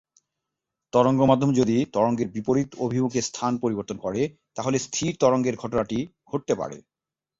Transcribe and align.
তরঙ্গ 0.93 1.19
মাধ্যম 1.21 1.49
যদি 1.53 1.75
তরঙ্গের 1.93 2.29
বিপরীত 2.29 2.69
অভিমুখে 2.77 3.21
স্থান 3.21 3.53
পরিবর্তন 3.57 3.97
করে, 3.97 4.21
তাহলে 4.55 4.77
স্থির 4.79 5.11
তরঙ্গের 5.19 5.55
ঘটনাটি 5.55 5.99
ঘটতে 6.27 6.53
পারে। 6.55 6.77